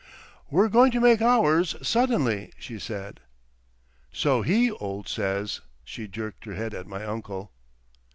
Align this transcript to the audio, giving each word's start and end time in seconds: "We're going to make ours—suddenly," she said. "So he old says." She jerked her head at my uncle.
"We're 0.49 0.67
going 0.67 0.89
to 0.93 0.99
make 0.99 1.21
ours—suddenly," 1.21 2.51
she 2.57 2.79
said. 2.79 3.19
"So 4.11 4.41
he 4.41 4.71
old 4.71 5.07
says." 5.07 5.61
She 5.83 6.07
jerked 6.07 6.45
her 6.45 6.55
head 6.55 6.73
at 6.73 6.87
my 6.87 7.05
uncle. 7.05 7.51